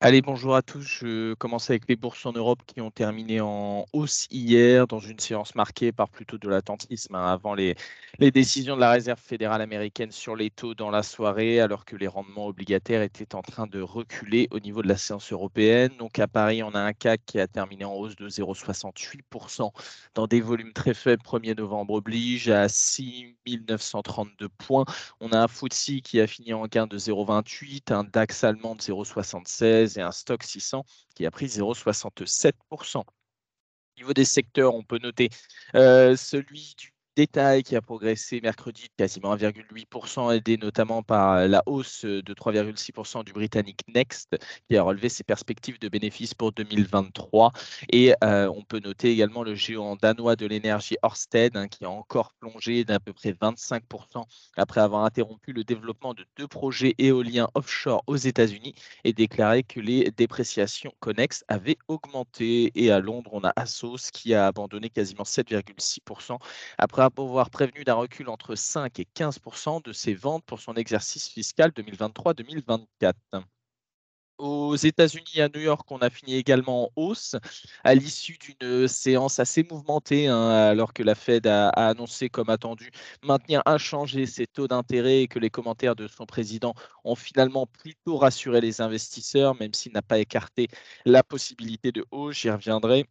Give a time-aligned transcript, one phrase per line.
[0.00, 0.82] Allez, bonjour à tous.
[0.82, 5.18] Je commence avec les bourses en Europe qui ont terminé en hausse hier dans une
[5.18, 7.76] séance marquée par plutôt de l'attentisme hein, avant les,
[8.18, 11.96] les décisions de la Réserve fédérale américaine sur les taux dans la soirée, alors que
[11.96, 15.92] les rendements obligataires étaient en train de reculer au niveau de la séance européenne.
[15.98, 19.70] Donc à Paris, on a un CAC qui a terminé en hausse de 0,68%
[20.14, 21.22] dans des volumes très faibles.
[21.22, 23.34] 1er novembre oblige à 6
[23.68, 24.84] 932 points.
[25.20, 28.82] On a un FTSE qui a fini en gain de 0,28, un DAX allemand de
[28.82, 32.98] 0,76 et un stock 600 qui a pris 0,67%.
[32.98, 33.04] Au
[33.98, 35.30] niveau des secteurs, on peut noter
[35.74, 41.62] euh, celui du détail qui a progressé mercredi de quasiment 1,8%, aidé notamment par la
[41.66, 44.36] hausse de 3,6% du britannique Next,
[44.68, 47.52] qui a relevé ses perspectives de bénéfices pour 2023.
[47.90, 51.90] Et euh, on peut noter également le géant danois de l'énergie Ørsted, hein, qui a
[51.90, 54.24] encore plongé d'à peu près 25%
[54.58, 58.74] après avoir interrompu le développement de deux projets éoliens offshore aux États-Unis
[59.04, 62.72] et déclaré que les dépréciations connexes avaient augmenté.
[62.74, 66.36] Et à Londres, on a Asos qui a abandonné quasiment 7,6%
[66.76, 71.28] après avoir prévenu d'un recul entre 5 et 15% de ses ventes pour son exercice
[71.28, 73.14] fiscal 2023-2024.
[74.38, 77.36] Aux États-Unis, à New York, on a fini également en hausse
[77.84, 82.90] à l'issue d'une séance assez mouvementée, hein, alors que la Fed a, annoncé, comme attendu,
[83.22, 88.18] maintenir inchangé ses taux d'intérêt et que les commentaires de son président ont finalement plutôt
[88.18, 90.68] rassuré les investisseurs, même s'il n'a pas écarté
[91.06, 92.36] la possibilité de hausse.
[92.36, 93.06] J'y reviendrai.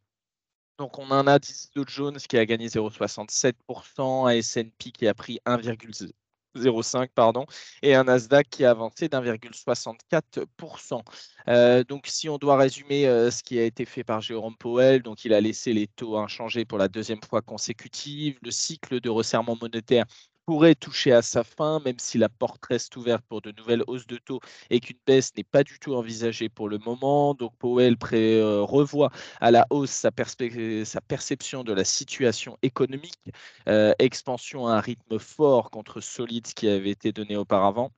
[0.77, 5.13] Donc, on a un indice Dow Jones qui a gagné 0,67%, un S&P qui a
[5.13, 7.45] pris 1,05 pardon,
[7.81, 11.01] et un Nasdaq qui a avancé d'1,64%.
[11.47, 15.01] Euh, donc, si on doit résumer euh, ce qui a été fait par Jérôme Powell,
[15.01, 18.37] donc il a laissé les taux inchangés pour la deuxième fois consécutive.
[18.41, 20.05] Le cycle de resserrement monétaire
[20.45, 24.07] pourrait toucher à sa fin, même si la porte reste ouverte pour de nouvelles hausses
[24.07, 27.33] de taux et qu'une baisse n'est pas du tout envisagée pour le moment.
[27.33, 33.19] Donc Powell euh, revoit à la hausse sa, perception de la situation économique,
[33.67, 37.91] euh, expansion à un rythme fort contre solide qui avait été donné auparavant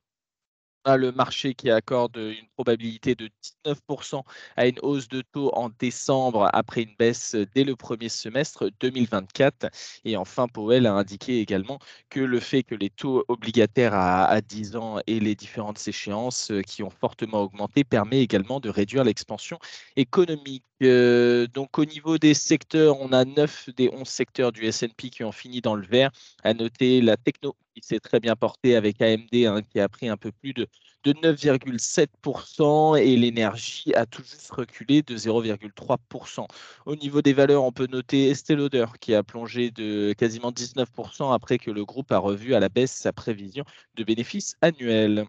[0.96, 3.30] le marché qui accorde une probabilité de
[3.66, 4.22] 19%
[4.56, 9.70] à une hausse de taux en décembre après une baisse dès le premier semestre 2024.
[10.06, 14.76] Et enfin, Powell a indiqué également que le fait que les taux obligataires à, 10
[14.76, 19.60] ans et les différentes échéances euh, qui ont fortement augmenté permet également de réduire l'expansion
[19.96, 20.64] économique.
[20.84, 25.24] Euh, donc au niveau des secteurs, on a 9 des 11 secteurs du S&P qui
[25.24, 26.12] ont fini dans le vert.
[26.44, 30.10] À noter la techno qui s'est très bien portée avec AMD hein, qui a pris
[30.10, 30.68] un peu plus de,
[31.04, 36.48] de 9,7% et l'énergie a tout juste reculé de 0,3%.
[36.86, 41.32] Au niveau des valeurs, on peut noter Estée Lauder qui a plongé de quasiment 19%
[41.34, 43.64] après que le groupe a revu à la baisse sa prévision
[43.96, 45.28] de bénéfices annuels.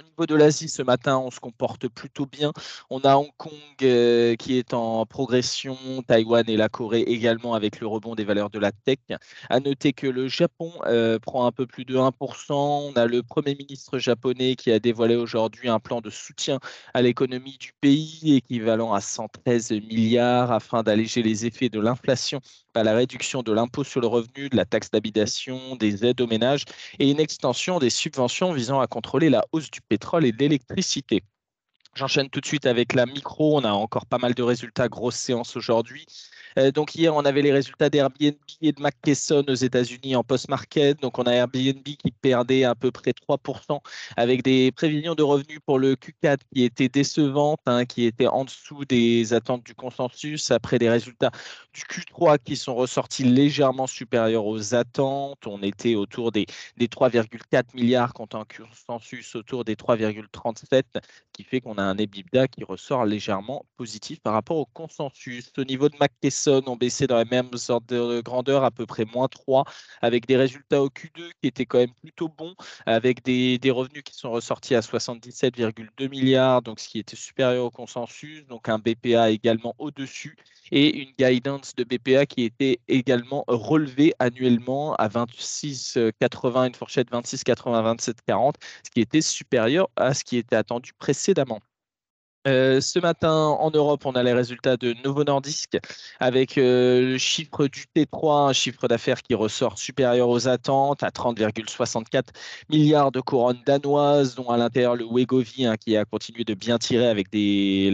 [0.00, 2.52] Au niveau de l'Asie, ce matin, on se comporte plutôt bien.
[2.88, 5.76] On a Hong Kong euh, qui est en progression,
[6.06, 8.98] Taïwan et la Corée également avec le rebond des valeurs de la tech.
[9.50, 12.52] À noter que le Japon euh, prend un peu plus de 1%.
[12.52, 16.60] On a le Premier ministre japonais qui a dévoilé aujourd'hui un plan de soutien
[16.94, 22.40] à l'économie du pays équivalent à 113 milliards afin d'alléger les effets de l'inflation
[22.78, 26.26] à la réduction de l'impôt sur le revenu, de la taxe d'habitation, des aides aux
[26.26, 26.64] ménages
[26.98, 31.24] et une extension des subventions visant à contrôler la hausse du pétrole et de l'électricité.
[31.94, 33.58] J'enchaîne tout de suite avec la micro.
[33.58, 36.06] On a encore pas mal de résultats, grosse séance aujourd'hui.
[36.58, 41.00] Euh, donc hier, on avait les résultats d'Airbnb et de McKesson aux États-Unis en post-market.
[41.00, 43.80] Donc on a Airbnb qui perdait à peu près 3%
[44.16, 48.44] avec des prévisions de revenus pour le Q4 qui étaient décevantes, hein, qui étaient en
[48.44, 51.30] dessous des attentes du consensus après des résultats
[51.72, 55.46] du Q3 qui sont ressortis légèrement supérieurs aux attentes.
[55.46, 56.46] On était autour des,
[56.76, 60.82] des 3,4 milliards contre un consensus autour des 3,37
[61.32, 65.52] qui fait qu'on a un EBITDA qui ressort légèrement positif par rapport au consensus.
[65.56, 69.04] Au niveau de McKesson, ont baissé dans la même sorte de grandeur, à peu près
[69.04, 69.64] moins 3,
[70.02, 72.54] avec des résultats au Q2 qui étaient quand même plutôt bons,
[72.86, 77.64] avec des, des revenus qui sont ressortis à 77,2 milliards, donc ce qui était supérieur
[77.66, 80.36] au consensus, donc un BPA également au-dessus,
[80.70, 87.96] et une guidance de BPA qui était également relevée annuellement à 26,80, une fourchette 26,80,
[87.96, 91.60] 27,40, ce qui était supérieur à ce qui était attendu précédemment.
[92.48, 95.78] Euh, ce matin, en Europe, on a les résultats de Novo Nordisk
[96.18, 101.10] avec euh, le chiffre du T3, un chiffre d'affaires qui ressort supérieur aux attentes à
[101.10, 102.22] 30,64
[102.70, 106.78] milliards de couronnes danoises, dont à l'intérieur le Wegovy hein, qui a continué de bien
[106.78, 107.90] tirer avec des,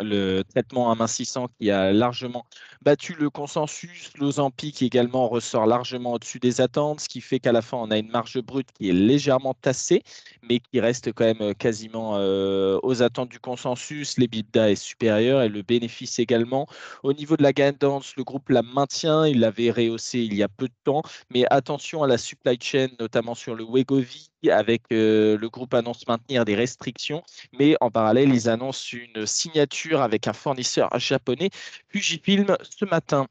[0.00, 2.46] le traitement amincissant qui a largement
[2.82, 4.10] battu le consensus.
[4.18, 7.98] L'Ozempic également ressort largement au-dessus des attentes, ce qui fait qu'à la fin, on a
[7.98, 10.02] une marge brute qui est légèrement tassée,
[10.42, 15.42] mais qui reste quand même quasiment euh, aux attentes du consensus consensus, l'EBITDA est supérieur
[15.42, 16.66] et le bénéfice également.
[17.02, 19.26] Au niveau de la guidance, le groupe la maintient.
[19.26, 21.02] Il l'avait rehaussé il y a peu de temps.
[21.30, 26.06] Mais attention à la supply chain, notamment sur le Wegovy, avec euh, le groupe annonce
[26.06, 27.22] maintenir des restrictions.
[27.58, 31.50] Mais en parallèle, ils annoncent une signature avec un fournisseur japonais,
[31.88, 33.26] Fujifilm, ce matin.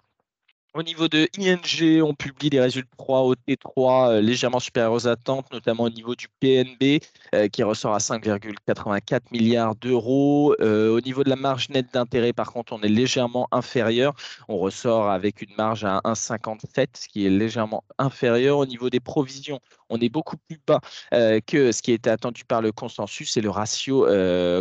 [0.74, 5.07] Au niveau de ING, on publie des résultats 3 au T3 euh, légèrement supérieurs aux
[5.07, 7.00] attentes, notamment au niveau du PNB
[7.33, 10.54] euh, qui ressort à 5,84 milliards d'euros.
[10.59, 14.13] Au niveau de la marge nette d'intérêt, par contre, on est légèrement inférieur.
[14.50, 18.59] On ressort avec une marge à 1,57, ce qui est légèrement inférieur.
[18.59, 19.59] Au niveau des provisions,
[19.89, 20.81] on est beaucoup plus bas
[21.12, 24.06] que ce qui était attendu par le consensus et le ratio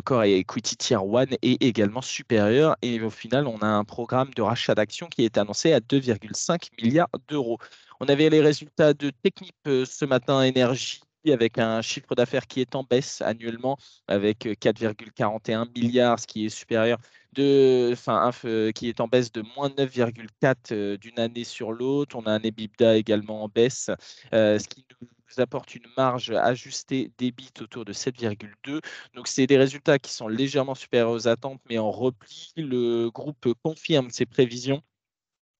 [0.05, 2.76] Core Equity Tier 1 est également supérieur.
[2.82, 5.96] Et au final, on a un programme de rachat d'actions qui est annoncé à 2,
[6.00, 7.58] 2,5 milliards d'euros.
[8.00, 12.61] On avait les résultats de Technip euh, ce matin, énergie avec un chiffre d'affaires qui
[12.61, 16.99] est en baisse annuellement avec 4,41 euh, milliards, ce qui est supérieur
[17.32, 22.14] de, enfin, euh, qui est en baisse de moins 9,4 d'une année sur l'autre.
[22.17, 23.90] On a un EBITDA également en baisse,
[24.32, 25.08] ce qui nous
[25.38, 28.81] apporte une marge ajustée débit autour de 7,2.
[29.14, 32.52] Donc, c'est des résultats qui sont légèrement supérieurs aux attentes, mais en repli.
[32.56, 34.82] Le groupe confirme ses prévisions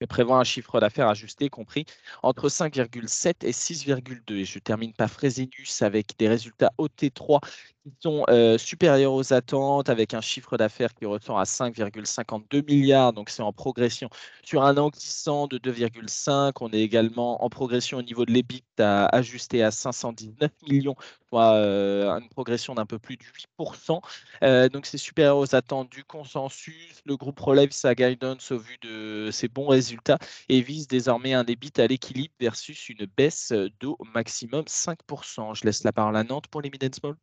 [0.01, 1.85] et prévoit un chiffre d'affaires ajusté compris
[2.23, 4.33] entre 5,7 et 6,2.
[4.33, 7.39] Et je termine par Fresenius avec des résultats OT3
[7.87, 13.13] qui sont euh, supérieurs aux attentes avec un chiffre d'affaires qui ressort à 5,52 milliards.
[13.13, 14.09] Donc c'est en progression
[14.43, 16.53] sur un an glissant de 2,5.
[16.61, 20.95] On est également en progression au niveau de l'EBIT ajusté à 519 millions,
[21.29, 24.01] soit euh, une progression d'un peu plus de 8%.
[24.43, 27.01] Euh, donc c'est supérieur aux attentes du consensus.
[27.05, 30.19] Le groupe relève sa guidance au vu de ses bons résultats
[30.49, 35.55] et vise désormais un EBIT à l'équilibre versus une baisse d'au maximum 5%.
[35.55, 37.15] Je laisse la parole à Nantes pour les mid small.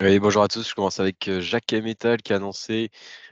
[0.00, 0.68] Bonjour à tous.
[0.68, 2.90] Je commence avec Jacques Metal qui a annoncé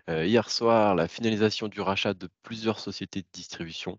[0.09, 3.99] hier soir la finalisation du rachat de plusieurs sociétés de distribution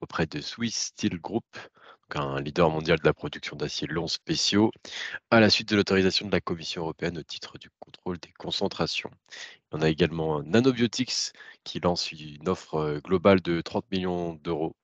[0.00, 1.44] auprès de Swiss Steel Group,
[2.16, 4.72] un leader mondial de la production d'acier longs spéciaux,
[5.30, 9.10] à la suite de l'autorisation de la Commission européenne au titre du contrôle des concentrations.
[9.70, 11.32] On a également Nanobiotics
[11.62, 14.74] qui lance une offre globale de 30 millions d'euros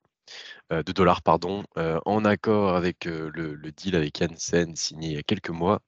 [0.70, 5.50] de dollars pardon, en accord avec le, deal avec Janssen signé il y a quelques
[5.50, 5.80] mois.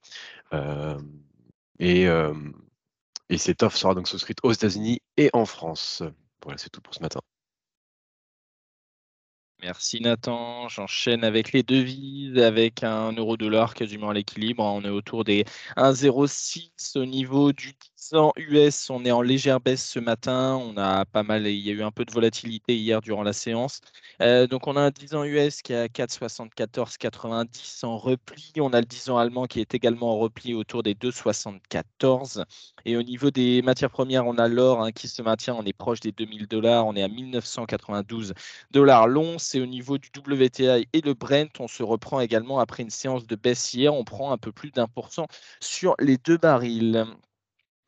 [1.79, 2.05] Et,
[3.29, 6.03] et cette offre sera donc souscrite aux États-Unis et en France.
[6.43, 7.21] Voilà, c'est tout pour ce matin.
[9.63, 10.69] Merci Nathan.
[10.69, 14.63] J'enchaîne avec les devises, avec un euro-dollar quasiment à l'équilibre.
[14.63, 15.45] On est autour des
[15.77, 18.89] 1,06 au niveau du 10 ans US.
[18.91, 20.55] On est en légère baisse ce matin.
[20.55, 23.33] On a pas mal, il y a eu un peu de volatilité hier durant la
[23.33, 23.81] séance.
[24.21, 28.53] Euh, donc on a un 10 ans US qui est à 4,74,90 en repli.
[28.59, 32.43] On a le 10 ans allemand qui est également en repli autour des 2,74.
[32.85, 35.55] Et au niveau des matières premières, on a l'or hein, qui se maintient.
[35.55, 36.85] On est proche des 2000 dollars.
[36.85, 38.33] On est à 1992
[38.71, 41.59] dollars long c'est au niveau du WTI et le Brent.
[41.59, 43.93] On se reprend également après une séance de baisse hier.
[43.93, 45.27] On prend un peu plus d'un pour cent
[45.59, 47.07] sur les deux barils.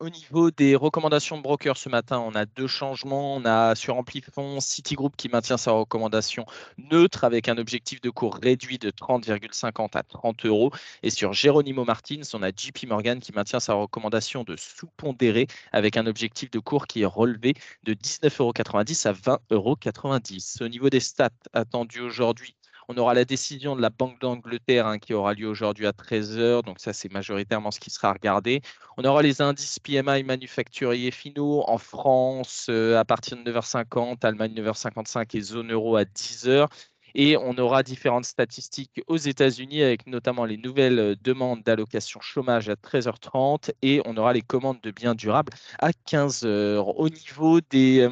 [0.00, 3.36] Au niveau des recommandations de brokers ce matin, on a deux changements.
[3.36, 6.46] On a sur Amplifon Citigroup qui maintient sa recommandation
[6.78, 10.70] neutre avec un objectif de cours réduit de 30,50 à 30 euros.
[11.02, 15.98] Et sur Geronimo Martins, on a JP Morgan qui maintient sa recommandation de sous-pondéré avec
[15.98, 19.06] un objectif de cours qui est relevé de 19,90
[19.50, 20.64] euros à 20,90 euros.
[20.64, 22.56] Au niveau des stats attendus aujourd'hui,
[22.90, 26.64] on aura la décision de la Banque d'Angleterre hein, qui aura lieu aujourd'hui à 13h.
[26.64, 28.62] Donc ça, c'est majoritairement ce qui sera regardé.
[28.96, 34.54] On aura les indices PMI manufacturiers finaux en France euh, à partir de 9h50, Allemagne
[34.54, 36.66] 9h55 et zone euro à 10h.
[37.14, 42.68] Et on aura différentes statistiques aux États-Unis avec notamment les nouvelles euh, demandes d'allocation chômage
[42.68, 46.92] à 13h30 et on aura les commandes de biens durables à 15h.
[46.96, 48.08] Au niveau des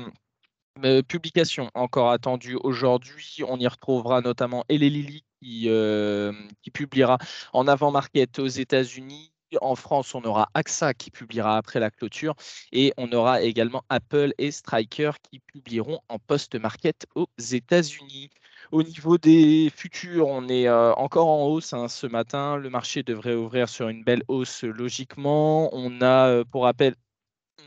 [0.84, 3.40] euh, publication encore attendue aujourd'hui.
[3.46, 6.32] On y retrouvera notamment qui, euh,
[6.62, 7.18] qui publiera
[7.52, 9.32] en avant-market aux États-Unis.
[9.62, 12.34] En France, on aura AXA qui publiera après la clôture
[12.70, 18.28] et on aura également Apple et Striker qui publieront en post-market aux États-Unis.
[18.72, 22.58] Au niveau des futurs, on est euh, encore en hausse hein, ce matin.
[22.58, 25.70] Le marché devrait ouvrir sur une belle hausse logiquement.
[25.72, 26.94] On a, pour rappel,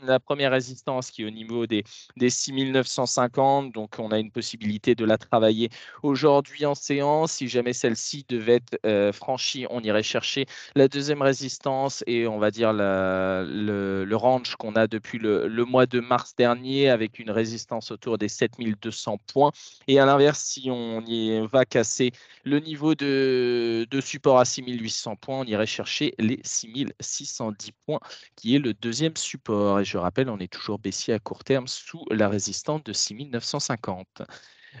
[0.02, 1.84] la première résistance qui est au niveau des,
[2.16, 3.72] des 6950.
[3.72, 5.68] Donc, on a une possibilité de la travailler
[6.02, 7.32] aujourd'hui en séance.
[7.32, 12.38] Si jamais celle-ci devait être euh, franchie, on irait chercher la deuxième résistance et on
[12.38, 17.90] va dire le, range qu'on a depuis le, mois de mars dernier avec une résistance
[17.90, 19.52] autour des 7200 points.
[19.88, 22.12] Et à l'inverse, si on y va casser
[22.44, 28.00] le niveau de, de support à 6800 points, on irait chercher les 6610 points
[28.36, 32.04] qui est le deuxième support je rappelle, on est toujours baissier à court terme sous
[32.10, 34.22] la résistance de 6950.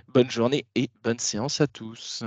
[0.08, 2.24] Bonne journée et bonne séance à tous.